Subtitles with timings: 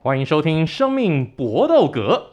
[0.00, 2.30] 欢迎收听《生命搏斗格》。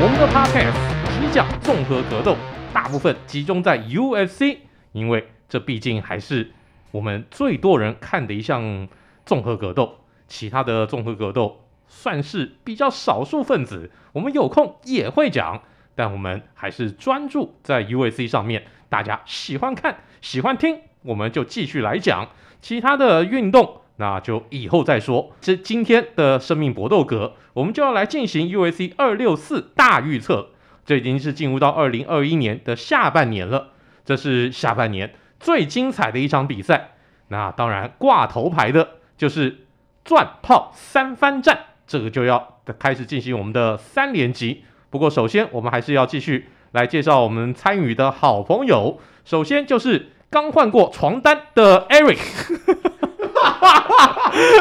[0.00, 2.36] 我们的 Podcast 只讲综合格斗，
[2.72, 4.58] 大部分集中在 UFC，
[4.92, 6.52] 因为这毕竟还是
[6.92, 8.86] 我们最多人看的一项
[9.24, 9.96] 综合格斗，
[10.28, 11.65] 其他的综合格斗。
[11.88, 15.62] 算是比较少数分子，我们有空也会讲，
[15.94, 18.64] 但我们还是专注在 UFC 上面。
[18.88, 22.28] 大家喜欢看、喜欢听，我们就继续来讲
[22.60, 25.32] 其他的运动，那就以后再说。
[25.40, 30.50] 这今天的生命搏斗格，我们就要来进行 UAC 二六四大预测。
[30.84, 33.70] 这已经是进入到二零二一年的下半年了，
[34.04, 36.90] 这是下半年最精彩的一场比赛。
[37.28, 39.66] 那当然挂头牌的就是
[40.04, 41.58] 钻炮三番战。
[41.86, 44.64] 这个就要开始进行我们的三连击。
[44.90, 48.98] 不过，首先我们还是要继续来介绍我们参与的好朋友。
[49.24, 52.18] 首先就是刚换过床单的 Eric。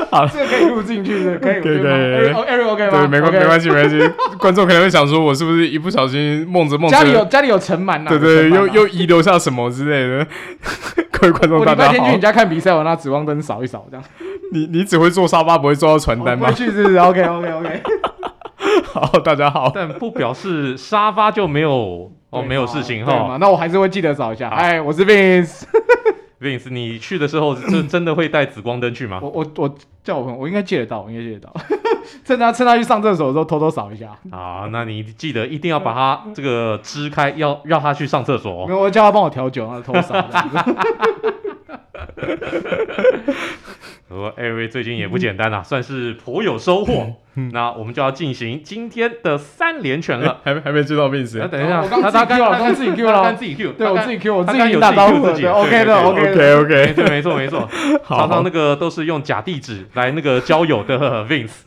[0.09, 1.61] 好，这个可以录进去的，可以。
[1.63, 2.99] 对对对，Eric OK 吗？
[2.99, 3.99] 对，没关没关系没关系。
[4.37, 8.09] 观众可能会想说，我是不是一不小心梦着梦着家里有家里有尘螨呐？
[8.09, 10.27] 对对，又又遗留下什么之类的。
[11.11, 11.89] 各位观众大家好。
[11.89, 14.03] 我礼拜天去你家看比赛，我拿指光灯扫一扫，这样。
[14.55, 16.47] 你你只会坐沙发，不会坐到传单吗？
[16.47, 17.83] 回去是不是？OK OK OK。
[18.93, 19.69] 好，大家好。
[19.75, 23.37] 但不表示沙发就没有哦，没有事情哈。
[23.39, 24.47] 那我还是会记得找一下。
[24.49, 25.63] 哎，我是 Vince。
[26.39, 29.19] Vince，你去的时候是真的会带紫光灯去吗？
[29.21, 31.53] 我我我叫我朋友，我应该借得到，我应该借得到。
[32.23, 34.17] 趁他趁他去上厕所的时候偷偷扫一下。
[34.31, 38.65] 啊，那你记得一定要把他这个支开，要让他去上厕所。
[38.65, 40.15] 没有，我叫他帮我调酒，然后偷扫。
[44.07, 47.13] 和 Eric 最近也不简单啊，算是颇有收获。
[47.51, 50.39] 那我们就要进行今天的三连拳了。
[50.43, 56.21] 还没还没追到 Vince，等一下，我刚他 Q 了，我刚自己 Q 了，自己 Q，对我自己 Q，我自己有打招呼自己，OK 的，OK
[56.63, 57.67] OK，对，没错没错。
[58.07, 61.63] 常常那个都是用假地址来那个交友的 Vince，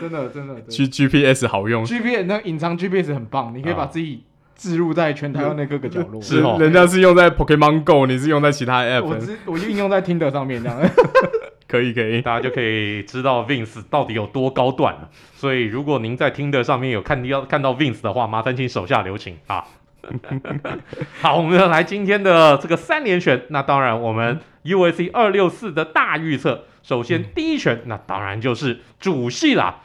[0.00, 0.60] 真的真的。
[0.68, 4.24] G GPS 好用，GPS 那隐藏 GPS 很棒，你可以把自己。
[4.62, 6.56] 置入在全台湾的各个角落，是哦。
[6.60, 9.02] 人家是用在 Pokemon Go，你是用在其他 App。
[9.02, 10.78] 我只我就应用在 Tinder 上面这样。
[11.66, 15.08] 可以可以，大家就可以知道 Vince 到底有多高段了。
[15.34, 19.64] 所以如果您在 Tinder 上面有看要看到 Vince 的话，麻烦请手下留情啊。
[21.20, 23.46] 好，我们要来今天的这个三连拳。
[23.48, 29.80] 那当然，我们 UAC 二六四的大预测，首先第一拳，那当然就是主戏啦，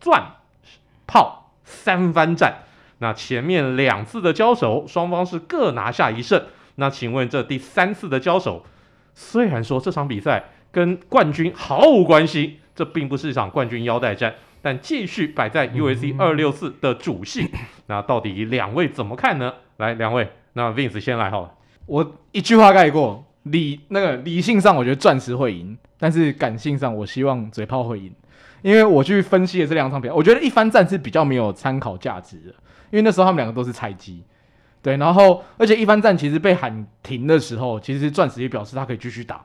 [0.00, 0.22] 钻
[1.06, 2.64] 炮三番战。
[3.00, 6.42] 那前面两次的交手，双方是各拿下一胜。
[6.76, 8.64] 那请问这第三次的交手，
[9.14, 17.48] 虽然说这场比赛跟冠军毫无关系，这并不是一场冠军腰带战，但继续摆在 UFC 二六四的主戏。
[17.52, 19.52] 嗯、那到底两位怎么看呢？
[19.78, 21.52] 来，两位，那 Vince 先来好了。
[21.86, 28.12] 我一句话概括，理那个理性上我觉得钻石会赢，但是感性上我希望嘴炮会赢，
[28.62, 32.54] 因为我去分析了这两场比赛，我觉得一番战是比较没有参考价值的。
[32.90, 34.22] 因为那时候他们两个都是菜鸡，
[34.82, 39.40] 对，然后而且一番战其实被喊停的时候，其实钻石也表示他可以继续打，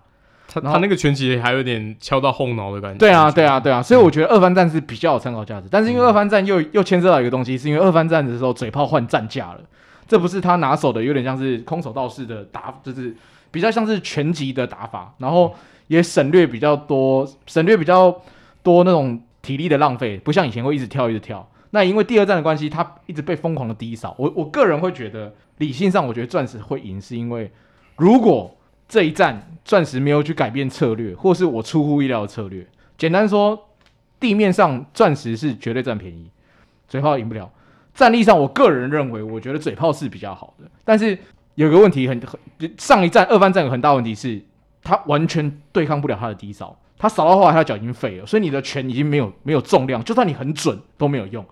[0.48, 2.98] 他他那个拳击还有点敲到后脑的感觉。
[2.98, 9.62] 对啊，对啊，对啊，所以我觉得二番战是比较有参考价值，但是因为二番战又又牵涉到一个东西，是因为二番战的时候嘴炮换战架了，
[10.08, 13.16] 这不是他拿手的，有点像是空手道式的打，就是
[13.52, 15.54] 比较像是拳击的打法，然后
[15.88, 18.16] 也省略比较多，省略比较
[18.64, 21.48] 多那种体力的浪费，不像以前会一直跳一直跳。
[21.76, 24.16] 那因为第二战的关系，他一直被疯狂的低扫。
[24.18, 27.52] 我我个人会觉得，理性上我觉得钻石会赢，是因为
[27.98, 28.56] 如果
[28.88, 32.66] 这一战钻石没有去改变策略，或是我出乎意料的策略，
[32.98, 33.62] 简单说，
[34.22, 36.32] 地面上钻石是绝对占便宜，
[36.88, 37.52] 嘴炮赢不了。
[37.94, 40.72] 战力上，我个人认为，我觉得嘴炮是比较好的。
[40.86, 41.18] 但是
[41.56, 42.40] 有个问题很很，
[42.78, 44.42] 上一战二番战有很大问题是，
[44.82, 51.46] 他完全对抗不了他的低扫，他扫到后来他脚已经废了，所以你的拳已经没有没有重量，就算你很准都没有用。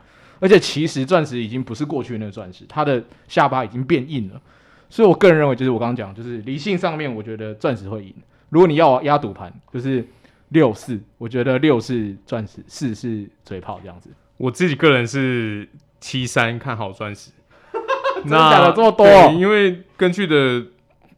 [0.44, 4.42] 而且其实钻石已经不是过去那个钻石，它的下巴已经变硬了，
[4.90, 8.14] 所以我个人认为，就是我刚刚讲，就是理性上面，我觉得钻石会赢。
[8.50, 10.06] 如果你要压赌盘，就是
[10.50, 14.10] 六四，我觉得六是钻石，四是嘴炮这样子。
[14.36, 15.66] 我自己个人是
[16.02, 17.32] 七三看好钻石。
[18.24, 19.06] 真的假的这么多？
[19.08, 19.34] 哦？
[19.40, 20.62] 因为根据的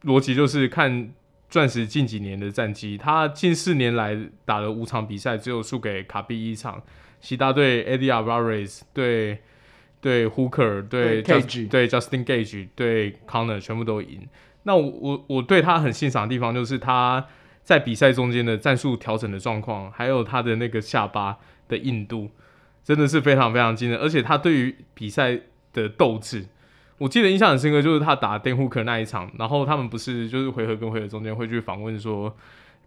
[0.04, 1.12] 逻辑就是看
[1.50, 6.80] 钻石近几年的战绩，他近四年来打了五场比赛，只有输给卡比一场。
[7.26, 9.40] 其他对 Eddie Alvarez 对
[10.00, 14.28] 对 Hooker 对对 Justin Gage 对 Conor 全部都赢。
[14.62, 17.26] 那我我我对他很欣赏的地方就是他
[17.64, 22.30] 在比赛中间的战术调整的状况，还有他的那个下巴的硬度，
[22.84, 25.40] 真的是非常非常惊人，而且他对于比赛
[25.72, 26.46] 的斗志，
[26.98, 32.36] 我记得印象很深刻，就是他打 Dan Hooker 那一场，然后他们不是就是回合跟回合中间会去访问说，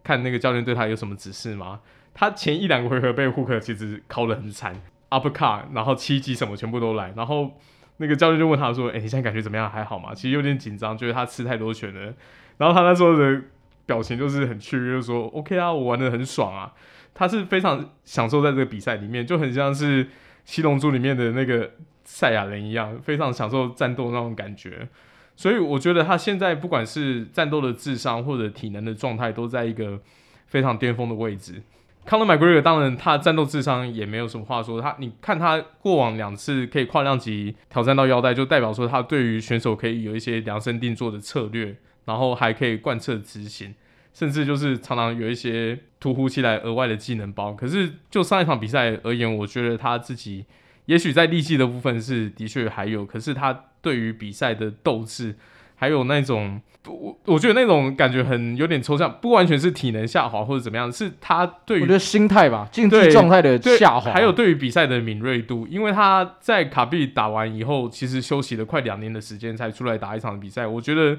[0.02, 1.80] 看那个教练对他有什么指示吗？
[2.14, 4.74] 他前一两个回合被 Hooker 其实敲得很惨
[5.10, 7.58] ，Uppercut，然后七击什么全部都来，然后
[7.98, 9.70] 那个教练就问他说：“哎、你现在感觉怎么样？
[9.70, 12.14] 还好吗？”其实有点紧张，觉得他吃太多拳了。
[12.58, 13.42] 然后他那时候的
[13.86, 16.72] 表情就是很雀跃，就说：“OK 啊，我玩得很爽啊。”
[17.14, 20.04] 他是非常享受在这个比赛里面，就很像是
[20.44, 21.70] 《七龙珠》里面的那个
[22.04, 24.88] 赛亚人一样，非常享受战斗那种感觉。
[25.36, 29.98] 所以我觉得他现在不管是战斗的智商或者体能的状态，都在一个
[30.46, 31.62] 非常巅峰的位置。
[32.10, 41.76] Conor McGregor 当然他战斗智商也没有什么话说，他你看他过往两次可以跨量级挑战到腰带，就代表说他对于选手可以有一些量身定做的策略，
[42.06, 43.72] 然后还可以贯彻执行。
[44.12, 50.44] 甚至就是常常有一些突如其来额外的技能包，可是就上一场比赛而言，我觉得他自己
[50.86, 55.36] 也许在力气的部分是的确还有，可是他对于比赛的斗志，
[55.80, 71.18] 还有那种我我觉得那种感觉很有点抽象，不完全是体能下滑或者怎么样，是他对于我觉得心态吧，竞技状态的下滑，还有对于比赛的敏锐度，因为他在卡比打完以后，其实休息了快两年的时间才出来打一场比赛，我觉得。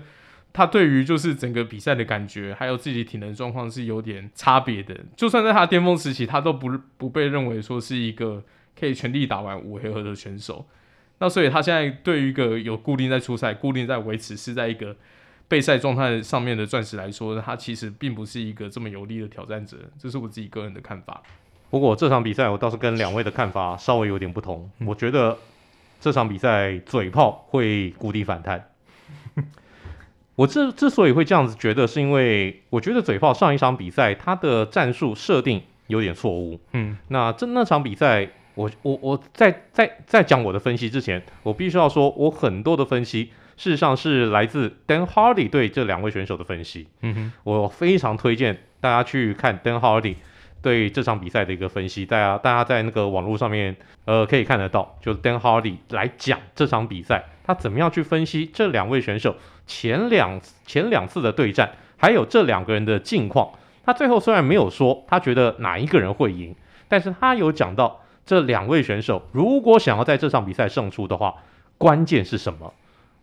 [0.54, 4.94] 他对于就是整个比赛的感觉，还有自己体能状况是有点差别的。
[5.16, 8.44] 就算在他巅峰时期，他都不不被认为说是一个
[8.78, 10.66] 可以全力打完五回合的选手。
[11.22, 14.96] 那所以他现在对于一个有固定在出赛、固定在维持是在一个
[15.48, 19.78] 备赛状态上面的钻石来说，他其实并不是一个这么有力的挑战者。
[20.00, 21.22] 这是我自己个人的看法。
[21.70, 24.68] 不过这场比赛我倒是跟两位的看法稍微有点不同。
[24.80, 25.38] 嗯、我觉得
[26.00, 28.72] 这场比赛嘴炮会谷底反弹。
[30.36, 36.60] 我之之所以会这样子觉得，是因为我觉得嘴炮上一场比赛他的战术设定有点错误。
[36.74, 46.88] 嗯，那这那场比赛，我我我在在在讲我的分析之前，我必须要说，我很多的分析事实上是来自 Dan Hardy 对这两位选手的分析。
[47.02, 50.16] 嗯哼，我非常推荐大家去看 Dan Hardy
[50.62, 52.06] 对这场比赛的一个分析。
[52.06, 53.76] 大家大家在那个网络上面
[54.06, 59.36] 呃可以看得到，就 Dan Hardy 来讲这场比赛，他怎么样去分析这两位选手。
[59.68, 63.52] 前两前两次的对战，还有这两个人的近况，
[63.86, 66.54] 他最后虽然没有说他觉得哪一个人会赢，
[66.90, 71.36] 但是他有讲到这两位选手如果想要在这场比赛胜出的话，
[71.78, 72.74] 关键是什么？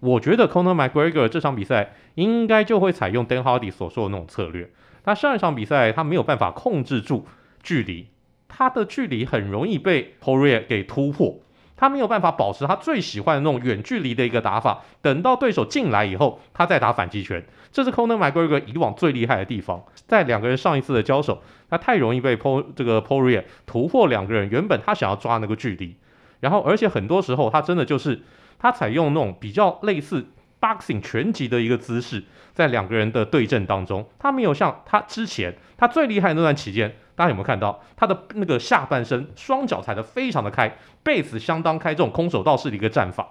[0.01, 4.71] 我觉得 Conor McGregor 这场比赛应该就会采用 Dan Hardy 所说的那种策略。
[5.05, 7.27] 他上一场比赛他没有办法控制住
[7.63, 8.09] 距离，
[8.47, 11.41] 他的距离很容易被 Poirier 给突破。
[11.79, 19.85] 他没有办法保持他最喜欢的那种远距离的一个打法，等到对手进来以后，他再打反击拳，这是 Conor McGregor 以往最厉害的地方。
[20.09, 21.41] 在两个人上一次的交手，
[21.71, 25.95] 他太容易被 Po 这个 Poirier 突破两个人原本他想要抓那个距离，
[26.41, 28.23] 然后而且很多时候他真的就是
[28.59, 30.27] 他采用那种比较类似
[30.61, 36.97] boxing 拳击的一个姿势，在两个人的对阵当中，他没有像他之前他最厉害那段期间。
[37.19, 40.73] 大家有没有看到他的那个下半身双脚踩得非常的开，
[41.03, 43.29] 背子相当开，这种空手道式的一个战法。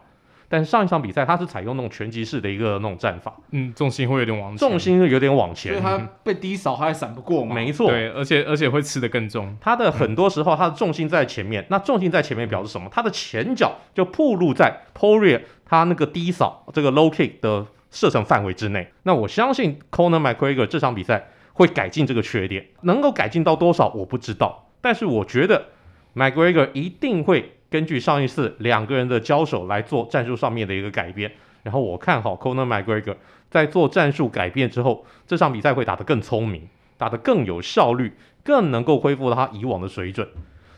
[0.49, 7.55] 但是上一场比赛他是采用那种拳击式的一个那种战法，嗯，重心会有点往前，重心有点往前，所以他被低扫他还闪不过嘛。
[7.55, 9.55] 没错，对，而且而且会吃得更重。
[9.61, 12.89] 他的很多时候他的重心在前面，嗯、那重心在前面表示什么？
[12.91, 18.91] 他的前脚就暴露在 Poirier 他那个低扫这个 low kick 的射程范围之内。
[19.03, 21.29] 那我相信 Conor McGregor 这场比赛。
[21.57, 25.69] 会改进这个缺点，能够改进到多少我不知道，但是我觉得
[26.15, 31.31] McGregor 一定会根据上一次两个人的交手来做战术上面的一个改变，
[31.63, 33.15] 然后我看好 Conor McGregor
[33.49, 40.29] 在做战术改变之后，这场比赛会打得更聪明，打得更有效率，更能够恢复他以往的水准，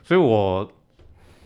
[0.01, 0.71] 所以我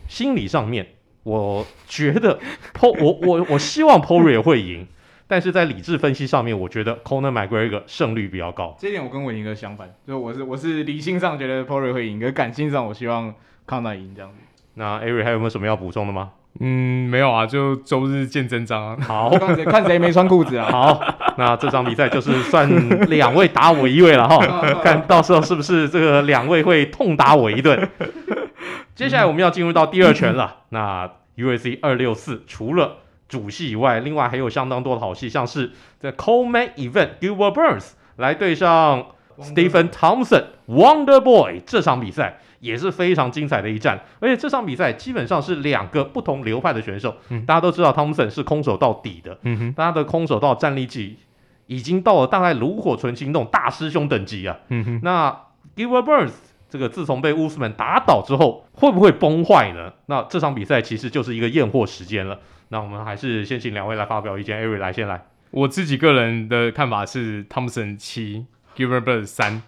[0.06, 0.86] 心理上面
[1.24, 2.38] 我觉得
[2.72, 4.86] p 我我我希望 Poirier 会赢。
[5.34, 8.76] 但是在理智分析上面，我觉得 Conor McGregor 胜率比较高。
[8.78, 13.34] 这一点我跟伟霆哥相反，就我是我是理性上觉得 Poirier 会赢，可感性上我希望
[13.66, 14.36] Conor 赢这样子。
[14.74, 16.30] 那 Ari 还有没有什么要补充的吗？
[16.60, 18.96] 嗯，没有啊，就周日见真章啊。
[19.02, 20.70] 好，看谁看谁没穿裤子啊。
[20.70, 21.02] 好，
[21.36, 22.70] 那这场比赛就是算
[23.10, 24.38] 两位打我一位了哈，
[24.84, 27.90] 看到时候是不是这个两位会痛打我一顿。
[28.94, 30.58] 接下来我们要进入到第二拳了。
[30.68, 32.98] 那 UFC 二六四除了
[33.34, 39.06] 主戏以外，另外还有相当多的好戏，像是在 Co-Main Event Gilbert Burns 来对上
[39.40, 47.16] Stephen Thompson Wonder Boy 这场比赛也是非常精彩的一战，而且这场比赛基本上是两个不同流派的选手。
[47.30, 49.36] 嗯、大家都知道 Thompson 是空手到底的，
[49.76, 51.18] 他的空手道战力级
[51.66, 54.56] 已经到了大概炉火纯青那种大师兄等级啊。
[55.02, 55.36] 那
[55.74, 56.32] Gilbert Burns
[56.74, 59.92] 这个自从被乌斯曼打倒之后，会不会崩坏呢？
[60.06, 62.40] 那这场比赛其实就是一个验货时间了。
[62.70, 64.60] 那我们还是先请两位来发表意见。
[64.60, 69.62] Eric 来先来，我自己个人的看法是，Thompson 七，Gilbert Burns 三。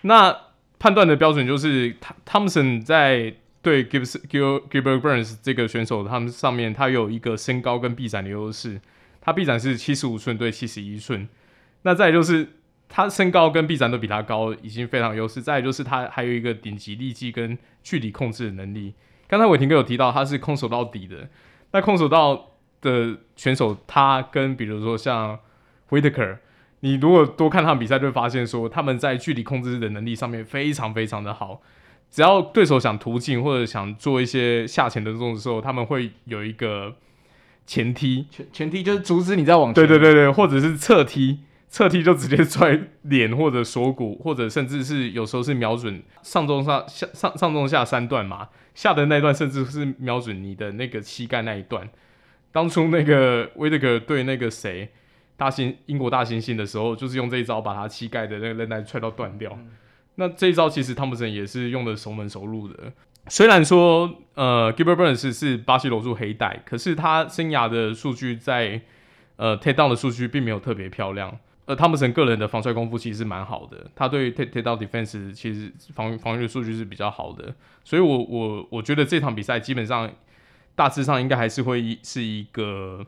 [0.00, 0.34] 那
[0.78, 8.80] 判断的标准就是，Thompson 在对 Gibson Gilbert Burns 这个选手，他们上面他有一个身高跟臂展的优势，
[9.20, 11.28] 他臂展是七十五寸对七十一寸。
[11.82, 12.54] 那再就是。
[12.88, 15.42] 他身高跟臂展都比他高，已经非常优势。
[15.42, 18.94] 再就是他还有一个顶级力技跟距离控制的能力。
[19.26, 21.28] 刚才伟霆哥有提到他是空手道底的，
[21.72, 25.38] 那空手道的选手，他跟比如说像
[25.90, 26.38] Whitaker，
[26.80, 31.60] 你如果多看他们比赛，就会发现说他们在距离控制的能力上面非常非常的好。
[32.10, 36.96] 只要对手想突进或者想做一些下潜的动作的时候，他们会有一个
[37.66, 39.74] 前踢，前前踢就是阻止你再往前。
[39.74, 41.40] 对对对对，或者是侧踢。
[41.70, 51.88] 侧踢就直接踹脸或者锁骨，或者甚至是有时候是瞄准上中上下上上中下三段嘛，下的那段甚至是瞄准你的那个膝盖那一段。
[52.50, 54.88] 当初那个威德格对那个谁
[55.36, 59.52] 大猩英国大猩猩的时候，就是用这一招把他膝盖的那个韧带踹到断掉。
[59.52, 59.68] 嗯、
[60.14, 62.92] 那这一招其实汤普森也是用的熟门熟路的。
[63.28, 68.80] 虽然说呃 Gilbert Burns 是巴西柔术黑带，可是他生涯的数据在
[69.36, 71.38] 呃 Takedown 的数据并没有特别漂亮。
[71.68, 80.10] 呃，汤普森个人的防摔功夫其实是蛮好的，他对 takedown defense 其实防防御数据是比较好的，所以我我我觉得这场比赛基本上
[80.74, 83.04] 大致上应该还是会是一个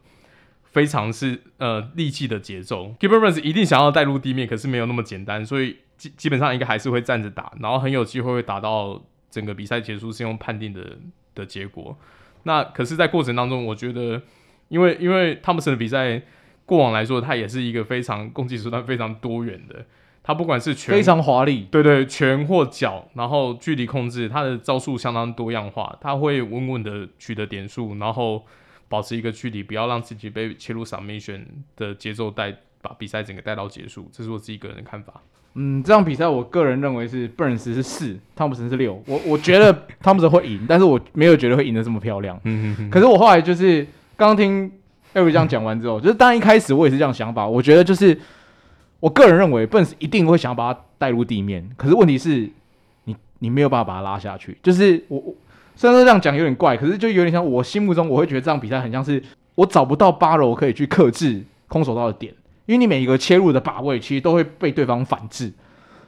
[0.63, 2.95] 非常是呃利器的节奏。
[3.01, 10.99] Gilbert Burns 一定想要带入地面，可是没有那么简单，所以基基本上应该还是会站着打，然后很有机会会打到整个比赛结束是用判定的
[11.35, 11.97] 的结果。
[12.43, 14.21] 那可是，在过程当中，我觉得
[14.69, 16.21] 因为因为汤普森的比赛。
[16.71, 19.85] 过往来说，他也是一个非常攻击手段非常多元的。
[20.23, 25.99] 他不管是拳非常华丽，对对，拳或脚，然后距离控制，他的招数相当多样化。
[26.01, 28.47] 他会稳稳的取得点数，然后
[28.89, 31.41] 保持一个距离，不要让自己被切入 submission
[31.75, 34.09] 的节奏带把比赛整个带到结束。
[34.13, 35.15] 这是我自己个人的看法。
[35.55, 39.03] 嗯，这场比赛我个人认为是 Burns 是四，汤普森是六。
[39.09, 42.39] 我我觉得汤普森会赢，但是我没有觉得会赢得这么漂亮。
[42.45, 42.91] 嗯嗯嗯。
[42.91, 43.83] 可是我后来就是
[44.17, 44.71] 刚刚听。
[45.15, 47.47] Eric 这样讲完之后，就是当然一开始我也是这样想法。
[47.47, 48.17] 我觉得就是
[49.01, 51.69] 我个人认为，Buns 一定会想要把他带入地面。
[51.77, 52.49] 可是问题是
[53.05, 54.57] 你你没有办法把他拉下去。
[54.63, 55.35] 就是我我
[55.75, 59.23] 虽然说这样讲有点怪，可是就有点像我心目中我会觉得这场比赛很像是
[59.57, 62.33] 我找不到八楼可以去克制空手道的点，
[62.67, 65.53] 因为你每一个切入的把位其实都会被对方反制，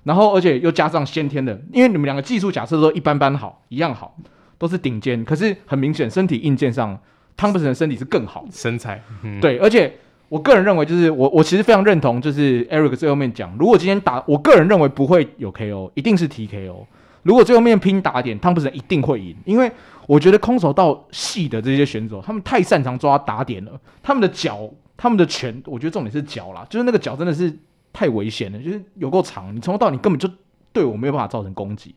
[0.04, 4.16] 然后而且又加上先天的，因为你们两个技术假设都一般般好，一样好，
[4.59, 7.00] 都是顶尖，可是很明显身体硬件上。
[7.37, 9.93] 汤普森的身体是更好的，身材、嗯、对，而且
[10.29, 16.87] 我个人认为，就是我我其实非常认同，就是 Eric 最后面讲，如果今天打，我个人认为不会有 KO，一定是 TKO。
[17.23, 19.71] 如果最后面拼打点，汤普森一定会赢，因为
[20.07, 23.73] 我觉得空手道系的这些选手，他们太擅长抓打点了，
[24.03, 27.57] 他们的脚、他们的拳，我觉得重点是脚啦，就是那个脚真的是
[27.93, 30.29] 太危险了，就是有够长，你从头到尾你根本就
[30.73, 31.95] 对我没有办法造成攻击，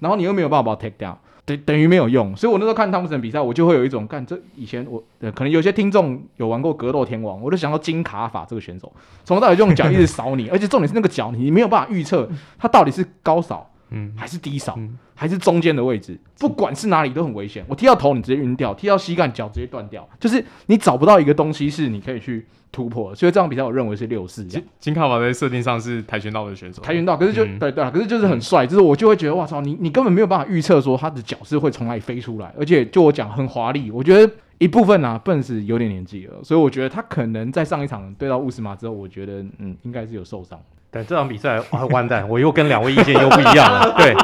[0.00, 1.16] 然后你又没有办法把我 take down。
[1.46, 8.90] 等等于没有用，所以我那时候看汤普森比赛，我就会有一种干这以前我呃可能有些听众有玩过格斗天王，我就想到金卡法这个选手，
[9.24, 12.26] 从头到尾用脚一直扫你，而且重点是那个脚你没有办法预测
[12.58, 17.64] 他到底是高扫，嗯，还是低扫，嗯、还是中间的位置，不管是哪里都很危险。
[17.68, 22.46] 我踢到头你直接晕掉，踢到膝盖脚直接断掉，就是你找不到一个东西是你可以去。
[22.74, 24.44] 突破，所以这场比赛我认为是六四。
[24.46, 40.60] 金金卡瓦在设定上是跆拳道的选手，跆拳道，可是就、嗯、对对啊，可是就是很帅，就是我就会觉得哇操，你你根本没有办法预测说他的脚是会从哪里飞出来，而且就我讲很华丽，我觉得一部分啊，Burns 有点年纪了，所以我觉得他可能在上一场对到乌斯马之后，我觉得嗯应该是有受伤。
[40.94, 43.92] 但这场比赛啊完蛋，我又跟两位意见又不一样了。
[43.98, 44.14] 对，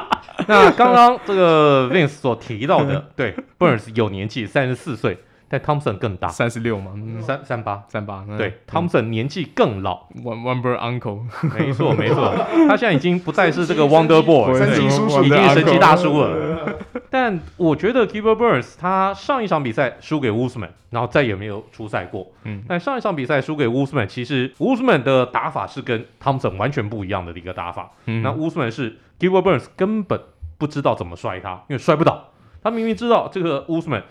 [0.47, 5.19] 那刚刚这个 Vince 所提到的，对 Burns 有年纪，三十四岁。
[5.53, 6.93] 但 Thompson 更大，三十六嘛？
[7.21, 8.25] 三三八三八。
[8.39, 11.23] 对，Thompson 年纪更老，One One Bird Uncle。
[11.59, 12.33] 没错没 错，
[12.69, 15.09] 他现在已经不再是这个 Wonder Boy，已经是
[15.53, 16.37] 神奇大叔了。
[17.11, 22.31] 但我觉得 Gilbert Burns 他上一场比赛输给 Woosman，，然后再也没有出赛过。
[22.45, 27.91] 嗯，但上一场比赛输给 Woosman，，其实 Woosman 的打法是跟 Thompson 完全不一样的一个打法。
[28.07, 30.21] 嗯，那 Woosman 是 Gilbert Burns 根本
[30.59, 32.31] 不知道怎么摔他，因为摔不倒。
[32.63, 34.03] 他明明知道这个 Woosman。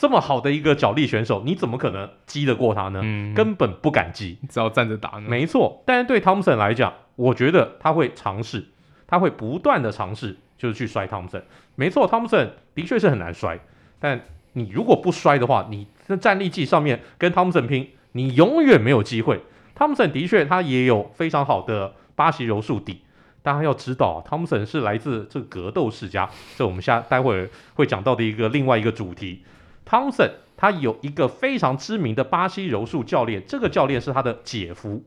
[0.00, 3.00] 这么好的一个脚力选手，你怎么可能击得过他呢？
[3.02, 5.24] 嗯、根本不敢击，只要站着打呢。
[5.26, 8.64] 没错，但是对汤普森来讲，我觉得他会尝试，
[9.08, 11.42] 他会不断的尝试，就是去摔汤姆森。
[11.76, 13.58] 没错，汤姆森的确是很难摔，
[13.98, 14.20] 但
[14.52, 19.40] 你如果不摔的话，你在站立技上面跟汤姆森拼，你永远没有机会。
[19.74, 23.02] 汤姆森的确他也有非常好的巴西柔术底。
[23.40, 29.44] 大家要知道汤姆森是来自这个格斗世家，这我们下待会儿会讲到的一个另外一个主题。
[29.84, 35.04] 汤姆森他有一个非常知名的巴西柔术教练，这个教练是他的姐夫，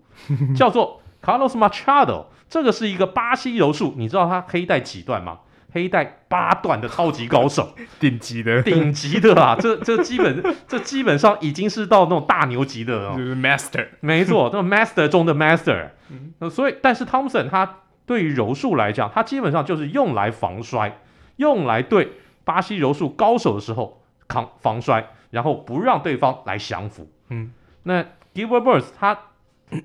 [0.55, 2.25] 叫做 Carlos Machado。
[2.49, 5.39] 这个是一个巴西柔术，你知道他黑带几段吗？
[5.71, 9.55] 黑带八段的超级高手， 顶级的，顶级的啊！
[9.57, 15.91] 这这基本 这基本上已经是到那种大牛级的了，就是 master，没错，那种 master 中的 master。
[16.09, 20.99] 嗯，所以但是 Thompson 他对于柔术来讲，他基本上就是用来防摔，
[21.37, 22.11] 用来对
[22.43, 27.09] 巴西柔术高手的时候抗防摔，然后不让对方来降服。
[27.29, 29.17] 嗯，那 Gilbert Burns 他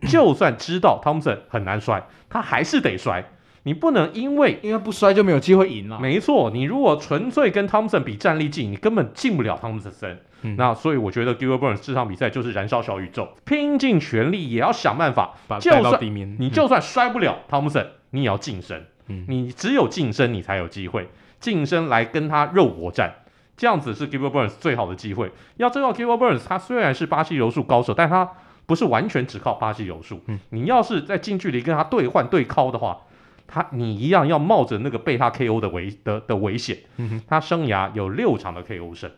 [0.08, 3.24] 就算知道 Thompson 很难摔，他还是得摔。
[3.64, 5.98] 你不能因为因为不摔就没有机会赢了。
[5.98, 10.20] 没错，你如果纯粹跟汤姆森比战力近，你根本进不了汤姆森。
[10.42, 16.36] 嗯、那所以我觉得 Gilbert Burns 这场比赛就是燃烧小宇宙，拼尽全力也要想办法把带到底面。
[16.38, 18.84] 你就算摔不了汤姆森，你也要晋升。
[19.08, 21.08] 嗯、你只有晋升，你才有机会
[21.40, 23.12] 晋升来跟他肉搏战，
[23.56, 25.32] 这样子是 Gilbert Burns 最好的机会。
[25.56, 28.30] 要知道 Gilbert Burns 他虽然是巴西柔术高手，但他
[28.66, 30.20] 不是完全只靠巴西柔术。
[30.26, 32.98] 嗯、你要是在近距离跟他对换对敲的话，
[33.46, 36.78] 他你一样要冒着那个被他 KO 的危的的危险。
[36.96, 39.10] 嗯、哼他生涯有六场的 KO 胜，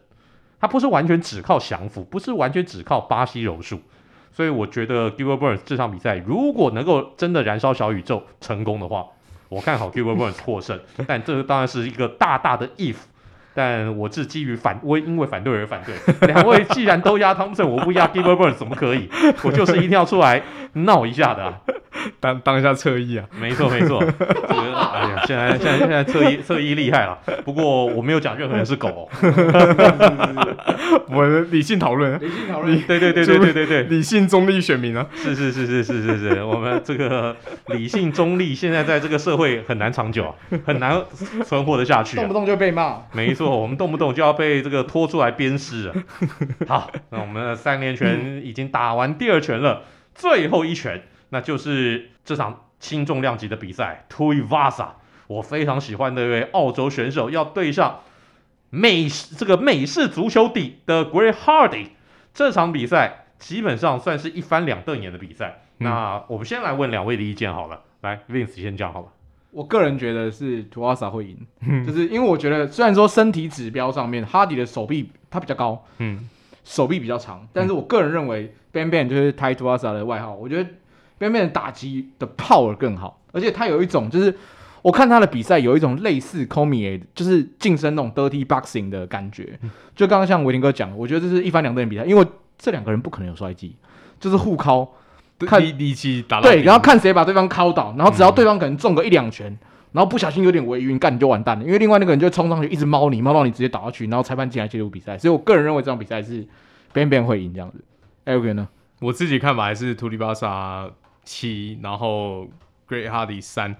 [0.60, 3.80] 他不是完全只靠降服，不是完全只靠巴西柔术。
[4.30, 9.06] 所以我觉得 Gilbert Burns 这场比赛如果能够真的燃烧小宇宙成功的话，
[9.48, 10.78] 我看好 Gilbert Burns 获胜。
[11.06, 12.96] 但这个当然是一个大大的 if。
[13.58, 15.92] 但我是基于反，我因为反对而反对。
[16.32, 19.08] 两位既然都压汤姆森，我不压 Gilbert Burns 怎么可以？
[19.42, 20.40] 我就是一定要出来
[20.74, 21.54] 闹一下的、啊。
[22.20, 23.98] 当当一下侧翼啊，没错没错，
[25.10, 29.08] 呀，现在现在现在侧翼侧翼厉害了，不过我没有讲任何人是狗、哦，
[31.08, 37.36] 我们理性讨论，理性讨论，对对对对对对对，理性中立选民啊，是是是是是是是，我们这个
[37.68, 40.34] 理性中立现在在这个社会很难长久，啊
[40.64, 41.02] 很难
[41.44, 45.94] 存活得下去、啊，动不动就被骂，没错，我们动不动就要被这个拖出来鞭尸啊。
[46.66, 49.82] 好，那我们的三连拳已经打完第二拳了，
[50.14, 51.02] 最后一拳。
[51.30, 54.90] 那就是这场轻重量级的比赛，Tuivasa，
[55.26, 58.00] 我非常喜欢的一位澳洲选手要对上
[58.70, 61.88] 美这个美式足球底的 Greg Hardy，
[62.32, 65.62] 这场比赛基本上算是一翻两瞪眼的比赛。
[65.78, 69.06] 嗯、那我们先来问两位的意见好了，来 Vince 先讲好了。
[69.50, 76.28] 我个人觉得是 Tuivasa 会赢，嗯、就是因为我觉得虽然说身体指标上面 Hardy 的手臂他比较高，嗯，
[76.64, 80.70] 手臂比较长，但是我个人认为 Bang 就是 Tai Tuivasa 的外号，我觉得。
[81.18, 84.34] 边边的打击的 power 更好，而且他有一种就是
[84.82, 89.58] 我看他的比赛有一种类似 Cormier 就是近身那种 dirty boxing 的感觉。
[89.62, 92.24] 嗯、就刚刚像维林哥讲，我觉得这是一番两瞪眼比赛，因为
[92.56, 93.74] 这两个人不可能有摔技，
[94.20, 94.88] 就是互敲，
[95.40, 99.58] 看力力气打到对，然后看谁把对方敲倒，然后只要对方可能中个一两拳，嗯、
[99.92, 105.18] 然后不小心有点微晕，干你就完蛋了，因为另外那个人就冲上去一直猫你，猫到你直接倒下去，然后裁判进来介入比赛。
[105.18, 106.46] 所以我个人认为这场比赛是
[106.92, 107.84] 边边会赢这样子。
[108.24, 108.68] Eric 呢？
[109.00, 110.88] 我自己看法还是图里巴萨。
[111.28, 112.48] 七，然后
[112.88, 113.76] Greg Hardy 三，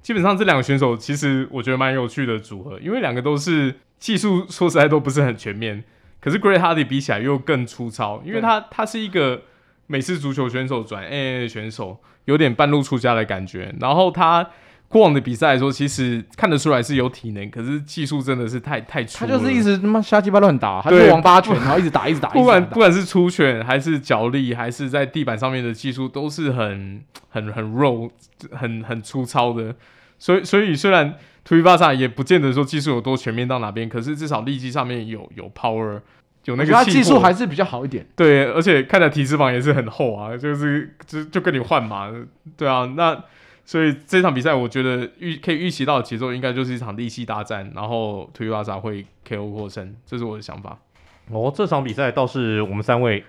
[0.00, 5.82] 基本上这两个选手其实我觉得蛮有趣的组合，因为两个都是技术说实在都不是很全面，
[6.20, 9.42] 可是 Greg Hardy 比起来又更粗糙，因为他他是一个
[9.88, 14.48] 美式足球选手转 MMA 选手，有点半路出家的感觉，然后他。
[14.88, 19.18] 过往的比赛来说，其实看得出来是有体能，可是技术真的是太太粗。
[19.18, 22.28] 他就是一直他妈瞎鸡巴乱打，他就是王八拳，然后一直打，一直打。
[22.34, 28.08] 不管不管是出拳，还是脚力，还是在地板上面的技术，都是很很很肉，
[28.52, 29.74] 很很粗糙的。
[30.16, 36.00] 所以所以虽然图伊巴萨也不见得说技术有多全面到哪边，可是至少力气上面有有 power，
[36.44, 38.06] 有那个他技术还是比较好一点。
[38.14, 42.12] 对，而且看起来体脂肪也是很厚啊，就是就就跟你换嘛，
[42.56, 43.20] 对啊，那。
[43.64, 50.78] 所以这场比赛，我觉得预可以预期到的节奏应该就是一场力气大战，然后 Tuivasa 会 KO 获胜，这是我的想法。
[51.30, 53.24] 哦，这场比赛倒是我们三位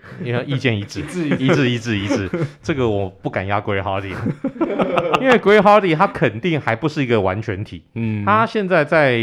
[0.45, 0.99] 意见一致，
[1.39, 2.29] 一致一致一致。
[2.61, 4.13] 这个我不敢压 Grey Hardy，
[5.21, 7.83] 因为 Grey Hardy 他肯定还不是一个完全体。
[7.93, 9.17] 嗯，他现在在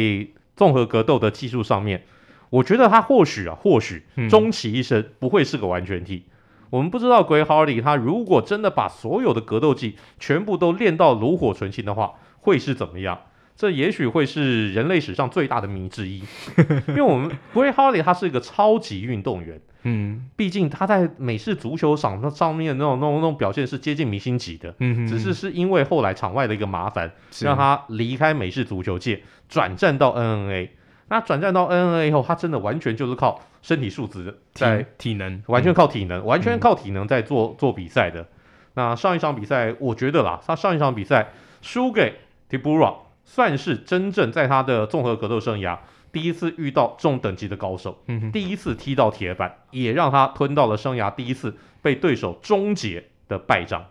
[0.57, 2.03] 综合格斗的技术上面，
[2.48, 6.25] 我觉得他或许啊，或许终其一生不会是个完全体。
[6.72, 13.18] 我们不知道 Greg Hardy 他如果真的把所有的格斗技全部都练到炉火纯青的话，会是怎么样？
[13.54, 16.22] 这也许会是人类史上最大的谜之一。
[16.88, 30.70] 因为我们 Greg Hardy 他是一个超级运动员，嗯，毕竟他在美式足球场上面那种那种那种表现是接近明星级的，嗯哼，只是是因为后来场外的一个麻烦，让他离开美式足球界，转战到 MMA。
[31.12, 38.27] 那转战到 NNA 以后，他真的完全就是靠身体素质在体，体能，完全靠体能，嗯、完全靠体能在做、嗯、做比赛的。
[38.72, 41.29] 那上一场比赛，我觉得啦，他上一场比赛
[41.61, 42.14] 输给
[42.48, 42.94] Tibura，
[43.27, 45.77] 算是真正在他的综合格斗生涯
[46.12, 53.85] 第一次遇到重等级的高手，嗯，第一次踢到铁板，也让他吞到了生涯第一次被对手终结的败仗。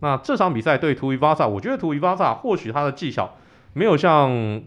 [0.00, 3.36] 那这场比赛对 Tuivasa，我觉得 Tuivasa 或许他的技巧
[3.74, 4.60] 没有像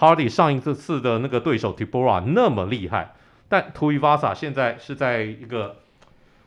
[0.00, 3.12] Hardy 上一次次的那个对手 Tibora 那么厉害，
[3.50, 5.76] 但 Tuivasa 现在是在一个，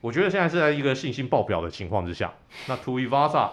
[0.02, 2.34] 我觉得现在是在一个信心爆表的情况之下。
[2.68, 3.52] 那 Tuivasa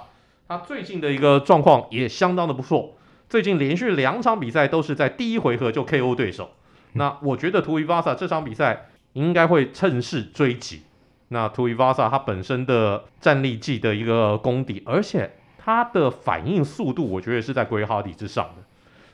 [0.48, 2.94] 他最近的一个状况也相当的不错，
[3.28, 6.52] 最近连续两场比赛都是在第一回合就 KO 对手。
[6.94, 10.82] 那我觉得 Tuivasa 这场比赛应该会趁势追击。
[11.28, 18.62] 那 Tuivasa 他本身的战力技的一个功底，而且他的反应速度，我觉得是在归 Hardy 之上的。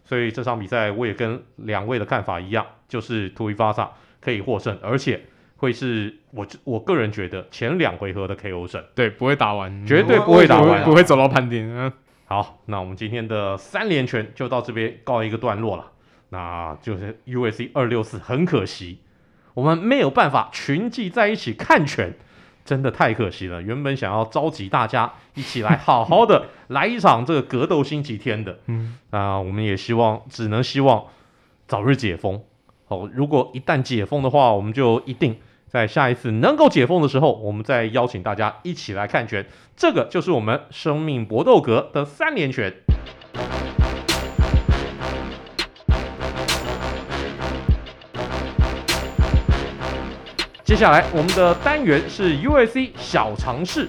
[0.07, 3.88] 所以这场比赛我也跟两位的看法一样，就是 Tuivasa
[4.21, 5.21] 可以获胜，而且
[5.57, 11.77] 会是我我个人觉得前两回合的 KO 胜，对，不会打完，绝对不会打完，不会走到判定。
[11.77, 11.92] 嗯，
[12.25, 15.92] 好，那我们今天的三连拳就到这边告一个段落了。
[16.29, 19.01] 那就是 U S C 二六四，很可惜。
[19.55, 22.14] 我们没有办法群聚在一起看拳，
[22.66, 23.62] 真的太可惜了。
[23.62, 31.05] 原本想要召集大家一起来好好的来一场这个格斗星期天的，嗯，啊，我们也希望，只能希望
[31.66, 32.42] 早日解封。
[32.88, 35.37] 哦，如果一旦解封的话，我们就一定
[35.68, 39.46] 在下一次能够解封的时候，我们再邀请大家一起来看拳。
[39.76, 42.72] 这个就是我们生命搏斗格的三连拳。
[50.66, 53.88] 接下来我们的单元是 UFC 小尝试，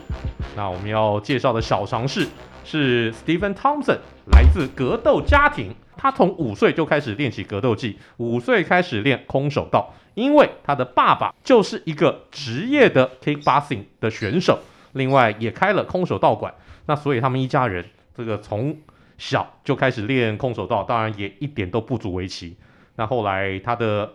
[0.56, 2.28] 那我们要介绍的小尝试
[2.64, 3.98] 是 Stephen Thompson，
[4.32, 14.60] 来自格斗家庭，他从五岁就开始练习格斗技，五岁开始练空手道，因为他的爸爸就是一个职业的 kickboxing 的选手，
[14.94, 16.54] 另外也开了空手道馆，
[16.86, 17.84] 那所以他们一家人
[18.16, 18.78] 这个从
[19.18, 22.56] 小就开始练空手道，当然也一点都不足为奇。
[22.98, 24.14] 那后来他的。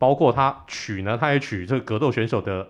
[0.00, 2.68] 包括他娶呢，他也娶这个格斗选手的，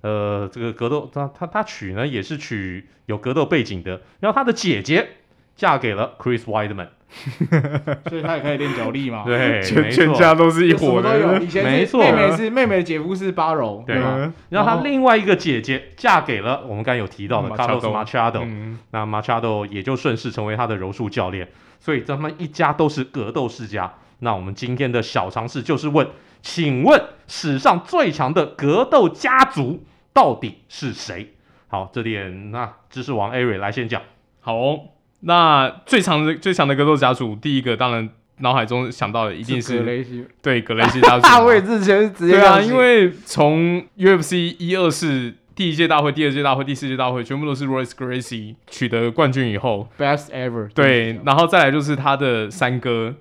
[0.00, 5.06] 呃，这个格斗他他他娶呢也是娶有格斗背景的，然后他的姐姐
[5.54, 6.88] 嫁给了 Chris Weidman，
[8.08, 9.22] 所以他也可以练脚力嘛。
[9.26, 11.38] 对，全全家都是一伙的。
[11.42, 14.32] 以前没错，妹妹是妹妹姐夫是巴柔，对吧？
[14.48, 21.48] 然后他另外一个姐姐嫁给了我们刚才有提到的 Carlos Machado，嗯，那 Machado 也就顺势成为他的柔术教练，
[21.80, 23.92] 所以他们一家都是格斗世家。
[24.22, 26.08] 那我们今天的小尝试就是问。
[26.44, 31.34] 请问史上最强的格斗家族到底是谁？
[31.68, 34.02] 好，这点那知识王艾瑞来先讲。
[34.40, 34.80] 好、哦，
[35.20, 41.22] 那最强的最强的格斗家族，第一个当然脑海中想到的一定是，是格雷西，对格雷西家族。
[41.28, 50.68] 大卫之前直接对啊，因为从 UFC 一二四第一届大会、第二届大会、第四届大会，全部都是 Royce Gracie 取得冠军以后，Best ever。
[50.72, 53.14] 对，然后再来就是他的三哥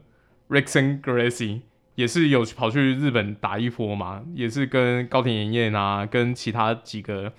[0.52, 1.62] Rickson Gracie。
[1.96, 7.32] 也是有跑去日本打一波嘛，也是跟高田延彦啊，跟其他几个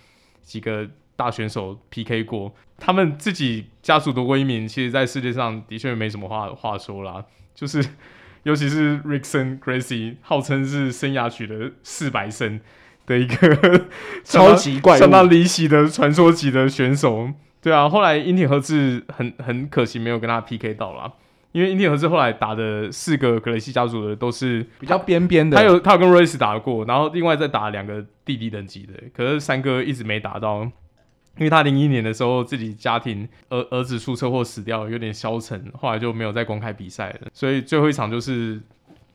[0.42, 2.54] 几个大选手 PK 过。
[2.78, 7.24] 他们自己家族的威名，其实在世界上的确没什么话话说啦。
[7.54, 7.82] 就是
[8.44, 12.60] 尤其是 Rickson Gracie，号称是生涯取得四百胜
[13.06, 13.86] 的一个
[14.22, 17.32] 超级怪物，相当离奇的传说级的选手。
[17.62, 21.10] 对啊，后来樱田和志很很可惜没有跟他 PK 到啦。
[21.52, 38.58] 因为樱田和志后来打的四个格雷西家族的都是比较边边的，他有他有跟 Royce 打过，然后另外再打两个弟弟等级的，可是三哥一直没打到，因为他零一年的时候自己家庭儿儿子出车祸死掉，有点消沉，后来就没有再公开比赛了，所以最后一场就是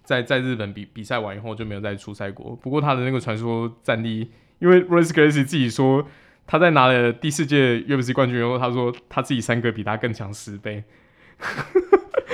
[0.04, 2.56] 在在日本比比赛完以后就没有再出赛过。
[2.62, 6.08] 不过他的那个传说战力，因为 Royce Gracie 自己说
[6.46, 10.84] 他在拿了第四届 UFC 冠军以后，他说他自己三哥比他更强十倍。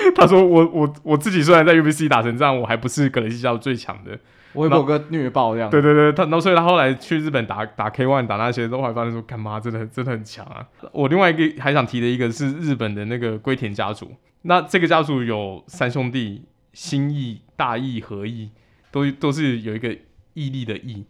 [0.16, 4.18] 他说我：“我我我自己虽然在 UFC 打成这样，我还不是格雷西家族最强的。
[4.54, 5.70] 我有个虐爆这样。
[5.70, 10.68] 对对对，他然后所以他后来去日本打打 K one 打那些，都还发现说，干妈真的真的很强啊！
[10.92, 14.12] 我另外一个还想提的一个是日本的那个龟田家族。
[14.44, 18.52] 那这个家族有三兄弟，新义、大义、和义，
[18.92, 19.96] 都都是有一个
[20.34, 21.06] 毅力的毅。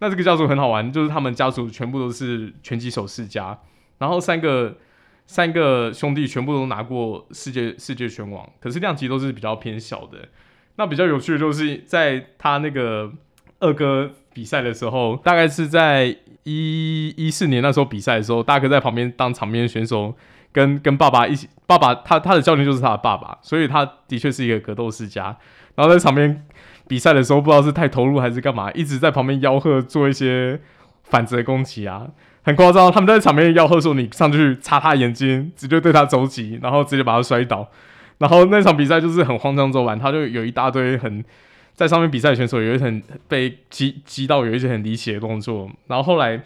[0.00, 3.58] 那这个家族很好玩，就是他们家族全部都是拳击手世家，
[3.98, 4.76] 然后三个。”
[5.28, 10.26] 三个兄弟全部都拿过世界世界拳王，可是量级都是比较偏小的。
[10.76, 13.12] 那比较有趣的就是在他那个
[13.60, 20.16] 二哥比赛的时候，大概是在一一四年那时候比赛的时候，大哥在旁边当场面选手
[20.50, 25.36] 跟，跟爸爸一起，爸爸他他的教练就是他的爸爸，所以他的确是一个格斗世家。
[25.74, 26.46] 然后在场边
[26.86, 30.58] 比赛的时候，不知道是太投入还是干嘛，一直在旁边吆喝做一些
[31.02, 32.06] 反折攻击啊。
[32.48, 37.68] 很夸张，他们在场边吆喝说：“你上去插他眼睛，直接对他肘击，然后直接把他摔倒。”
[38.16, 41.22] 然后那场比赛就是很慌张做完，他就有一大堆很
[41.74, 45.70] 在上面比赛的选手，有一很被击击到，有一些很离奇的动作。
[45.88, 46.40] 然后后来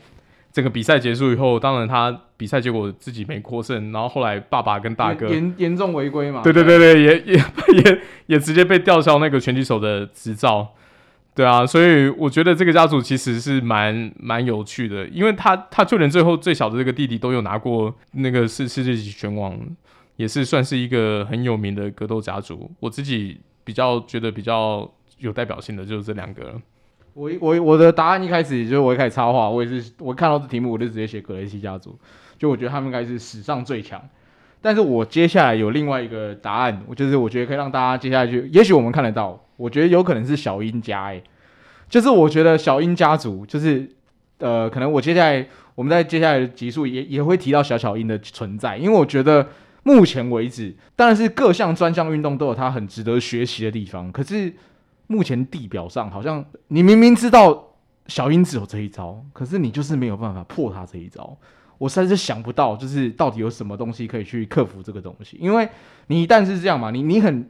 [0.53, 6.41] 整个比赛结束以后，当然他比赛结果自己没获胜，然后后来爸爸跟大哥严严重违规嘛？
[6.43, 7.35] 对对对对，也也
[7.85, 10.75] 也也直接被吊销那个拳击手的执照。
[11.35, 19.59] 对啊，所以我觉得这个家族其实是蛮蛮有趣的，因为他他就连最后最小的这个弟弟都有拿过那个世世界级拳王，
[20.16, 22.71] 也是算是一个很有名的格斗家族。
[22.81, 24.87] 我自己比较觉得比较
[25.21, 26.61] 有代表性的就是这两个。
[27.14, 31.99] 我我我的答案一开始就是我一开始插话，我也是我看到这题目我就直接写格雷西家族，
[32.38, 34.03] 就我觉得他们应该是史上最强。
[34.61, 41.22] 但是我接下来有另外一个答案，我就是我觉得可以让大家接下来去，也许我们看得到，我觉得有可能是小英家，哎，
[41.88, 43.88] 就是我觉得小英家族就是，
[44.38, 45.46] 呃，可能我接下来
[45.77, 49.46] 我们在接下来的集数也也会提到小小英的存在，因为我觉得
[49.85, 54.53] 目前为止，当然是各项专项运动都有它很值得学习的地方，可是
[55.07, 57.68] 目前地表上好像你明明知道
[58.09, 61.37] 小英只有这一招，可是你就是没有办法破它这一招。
[61.79, 65.37] 我实在是想不到，就是到底有什么东西可以去克服这个东西。
[65.40, 65.68] 因为
[66.07, 67.48] 你一旦是这样嘛，你你很